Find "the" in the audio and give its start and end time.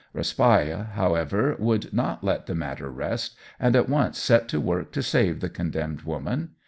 2.47-2.55, 5.41-5.47